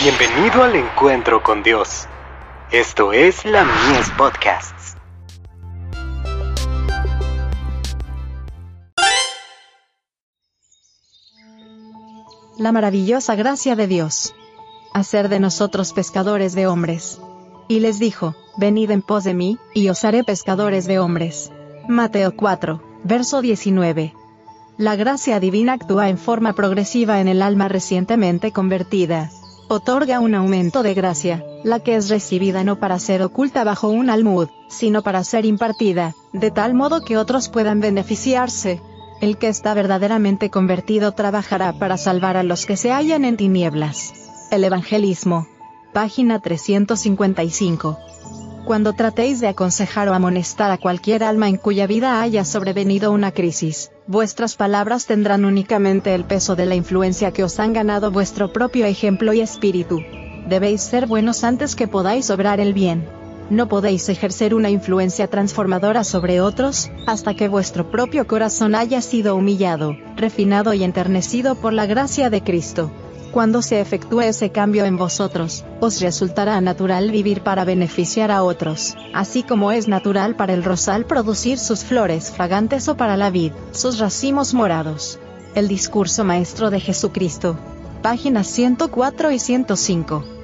Bienvenido 0.00 0.62
al 0.62 0.76
encuentro 0.76 1.42
con 1.42 1.64
Dios. 1.64 2.06
Esto 2.70 3.12
es 3.12 3.44
la 3.44 3.64
Mies 3.64 4.08
Podcasts. 4.16 4.96
La 12.56 12.70
maravillosa 12.70 13.34
gracia 13.34 13.74
de 13.74 13.88
Dios. 13.88 14.36
Hacer 14.94 15.28
de 15.28 15.40
nosotros 15.40 15.92
pescadores 15.92 16.54
de 16.54 16.68
hombres. 16.68 17.20
Y 17.66 17.80
les 17.80 17.98
dijo, 17.98 18.36
Venid 18.56 18.92
en 18.92 19.02
pos 19.02 19.24
de 19.24 19.34
mí, 19.34 19.58
y 19.74 19.88
os 19.88 20.04
haré 20.04 20.22
pescadores 20.22 20.86
de 20.86 21.00
hombres. 21.00 21.50
Mateo 21.88 22.36
4, 22.36 22.80
verso 23.02 23.42
19. 23.42 24.14
La 24.76 24.94
gracia 24.94 25.40
divina 25.40 25.72
actúa 25.72 26.08
en 26.08 26.18
forma 26.18 26.52
progresiva 26.52 27.20
en 27.20 27.26
el 27.26 27.42
alma 27.42 27.66
recientemente 27.66 28.52
convertida. 28.52 29.32
Otorga 29.70 30.18
un 30.20 30.34
aumento 30.34 30.82
de 30.82 30.94
gracia, 30.94 31.44
la 31.62 31.80
que 31.80 31.94
es 31.94 32.08
recibida 32.08 32.64
no 32.64 32.80
para 32.80 32.98
ser 32.98 33.22
oculta 33.22 33.64
bajo 33.64 33.88
un 33.88 34.08
almud, 34.08 34.48
sino 34.68 35.02
para 35.02 35.22
ser 35.24 35.44
impartida, 35.44 36.14
de 36.32 36.50
tal 36.50 36.72
modo 36.72 37.04
que 37.04 37.18
otros 37.18 37.50
puedan 37.50 37.80
beneficiarse. 37.80 38.80
El 39.20 39.36
que 39.36 39.48
está 39.48 39.74
verdaderamente 39.74 40.48
convertido 40.48 41.12
trabajará 41.12 41.74
para 41.74 41.98
salvar 41.98 42.38
a 42.38 42.44
los 42.44 42.64
que 42.64 42.78
se 42.78 42.92
hallan 42.92 43.26
en 43.26 43.36
tinieblas. 43.36 44.14
El 44.50 44.64
Evangelismo. 44.64 45.46
Página 45.92 46.40
355 46.40 47.98
cuando 48.68 48.92
tratéis 48.92 49.40
de 49.40 49.48
aconsejar 49.48 50.10
o 50.10 50.12
amonestar 50.12 50.70
a 50.70 50.76
cualquier 50.76 51.24
alma 51.24 51.48
en 51.48 51.56
cuya 51.56 51.86
vida 51.86 52.20
haya 52.20 52.44
sobrevenido 52.44 53.12
una 53.12 53.32
crisis, 53.32 53.90
vuestras 54.06 54.56
palabras 54.56 55.06
tendrán 55.06 55.46
únicamente 55.46 56.14
el 56.14 56.24
peso 56.24 56.54
de 56.54 56.66
la 56.66 56.74
influencia 56.74 57.32
que 57.32 57.44
os 57.44 57.58
han 57.60 57.72
ganado 57.72 58.10
vuestro 58.10 58.52
propio 58.52 58.84
ejemplo 58.84 59.32
y 59.32 59.40
espíritu. 59.40 60.02
Debéis 60.50 60.82
ser 60.82 61.06
buenos 61.06 61.44
antes 61.44 61.74
que 61.76 61.88
podáis 61.88 62.28
obrar 62.28 62.60
el 62.60 62.74
bien. 62.74 63.08
No 63.48 63.68
podéis 63.68 64.06
ejercer 64.10 64.54
una 64.54 64.68
influencia 64.68 65.28
transformadora 65.28 66.04
sobre 66.04 66.42
otros, 66.42 66.90
hasta 67.06 67.32
que 67.32 67.48
vuestro 67.48 67.90
propio 67.90 68.26
corazón 68.26 68.74
haya 68.74 69.00
sido 69.00 69.34
humillado, 69.34 69.96
refinado 70.14 70.74
y 70.74 70.84
enternecido 70.84 71.54
por 71.54 71.72
la 71.72 71.86
gracia 71.86 72.28
de 72.28 72.42
Cristo. 72.42 72.90
Cuando 73.32 73.62
se 73.62 73.80
efectúe 73.80 74.22
ese 74.22 74.50
cambio 74.50 74.84
en 74.84 74.96
vosotros, 74.96 75.64
os 75.80 76.00
resultará 76.00 76.60
natural 76.60 77.10
vivir 77.10 77.42
para 77.42 77.64
beneficiar 77.64 78.30
a 78.30 78.42
otros, 78.42 78.96
así 79.14 79.42
como 79.42 79.70
es 79.70 79.86
natural 79.86 80.34
para 80.34 80.54
el 80.54 80.64
rosal 80.64 81.04
producir 81.04 81.58
sus 81.58 81.84
flores 81.84 82.30
fragantes 82.30 82.88
o 82.88 82.96
para 82.96 83.16
la 83.16 83.30
vid, 83.30 83.52
sus 83.72 83.98
racimos 83.98 84.54
morados. 84.54 85.18
El 85.54 85.68
discurso 85.68 86.24
maestro 86.24 86.70
de 86.70 86.80
Jesucristo. 86.80 87.58
Páginas 88.02 88.46
104 88.46 89.32
y 89.32 89.38
105 89.38 90.38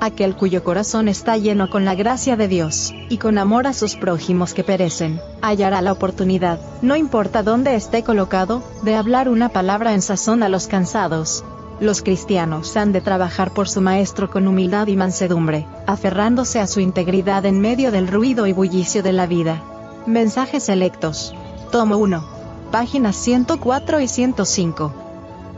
aquel 0.00 0.36
cuyo 0.36 0.62
corazón 0.62 1.08
está 1.08 1.36
lleno 1.36 1.70
con 1.70 1.84
la 1.84 1.94
gracia 1.94 2.36
de 2.36 2.48
Dios, 2.48 2.92
y 3.08 3.18
con 3.18 3.38
amor 3.38 3.66
a 3.66 3.72
sus 3.72 3.96
prójimos 3.96 4.54
que 4.54 4.64
perecen, 4.64 5.20
hallará 5.42 5.80
la 5.82 5.92
oportunidad, 5.92 6.60
no 6.82 6.96
importa 6.96 7.42
dónde 7.42 7.74
esté 7.74 8.02
colocado, 8.02 8.62
de 8.82 8.94
hablar 8.94 9.28
una 9.28 9.48
palabra 9.48 9.94
en 9.94 10.02
sazón 10.02 10.42
a 10.42 10.48
los 10.48 10.66
cansados, 10.66 11.44
los 11.80 12.02
cristianos 12.02 12.76
han 12.76 12.92
de 12.92 13.00
trabajar 13.00 13.52
por 13.52 13.68
su 13.68 13.80
Maestro 13.80 14.30
con 14.30 14.46
humildad 14.48 14.86
y 14.86 14.96
mansedumbre, 14.96 15.66
aferrándose 15.86 16.58
a 16.58 16.66
su 16.66 16.80
integridad 16.80 17.44
en 17.44 17.60
medio 17.60 17.90
del 17.92 18.08
ruido 18.08 18.46
y 18.46 18.52
bullicio 18.52 19.02
de 19.02 19.12
la 19.12 19.26
vida. 19.26 19.62
Mensajes 20.06 20.64
selectos. 20.64 21.34
Tomo 21.70 21.98
1. 21.98 22.24
Páginas 22.70 23.16
104 23.16 24.00
y 24.00 24.08
105. 24.08 24.92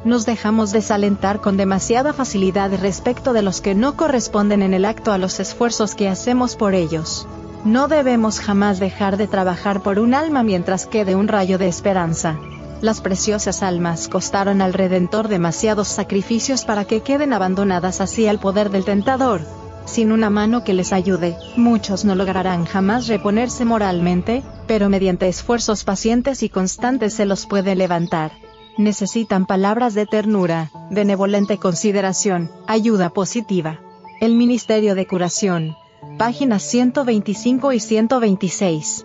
Nos 0.05 0.27
dejamos 0.27 0.72
desalentar 0.72 1.41
con 1.41 1.56
demasiada 1.56 2.12
facilidad 2.12 2.72
respecto 2.80 3.33
de 3.33 3.42
los 3.42 3.61
que 3.61 3.74
no 3.74 3.96
corresponden 3.96 4.62
en 4.62 4.74
el 4.74 4.84
acto 4.84 5.12
a 5.12 5.19
los 5.19 5.39
esfuerzos 5.39 5.94
que 5.94 6.08
hacemos 6.08 6.56
por 6.56 6.74
ellos. 6.74 7.27
No 7.64 7.89
debemos 7.89 8.40
jamás 8.40 8.80
dejar 8.80 9.17
de 9.17 9.27
trabajar 9.27 9.83
por 9.83 9.98
un 9.98 10.14
alma 10.14 10.42
mientras 10.42 10.86
quede 10.86 11.14
un 11.14 11.29
rayo 11.29 11.58
de 11.58 11.68
esperanza. 11.68 12.39
Las 12.80 13.00
preciosas 13.00 13.64
almas 13.64 14.06
costaron 14.06 14.62
al 14.62 14.72
Redentor 14.72 15.27
demasiados 15.27 15.89
sacrificios 15.89 16.64
para 16.64 16.84
que 16.84 17.00
queden 17.00 17.33
abandonadas 17.33 18.00
así 18.00 18.28
al 18.28 18.39
poder 18.39 18.70
del 18.70 18.84
tentador. 18.84 19.40
Sin 19.84 20.12
una 20.12 20.30
mano 20.30 20.62
que 20.62 20.74
les 20.74 20.92
ayude, 20.92 21.36
muchos 21.56 22.05
no 22.05 22.14
lograrán 22.14 22.67
jamás 22.67 23.08
reponerse 23.08 23.64
moralmente, 23.64 24.44
pero 24.68 24.88
mediante 24.88 25.27
esfuerzos 25.27 25.83
pacientes 25.83 26.42
y 26.44 26.50
constantes 26.50 27.14
se 27.14 27.24
los 27.24 27.46
puede 27.46 27.74
levantar. 27.74 28.33
Necesitan 28.77 29.46
palabras 29.46 29.94
de 29.94 30.06
ternura, 30.06 30.70
benevolente 30.90 31.58
consideración, 31.58 32.48
ayuda 32.68 33.11
positiva. 33.11 33.80
El 34.20 34.36
Ministerio 34.36 34.94
de 34.94 35.05
Curación. 35.06 35.74
Páginas 36.17 36.62
125 36.62 37.72
y 37.72 37.80
126. 37.80 39.05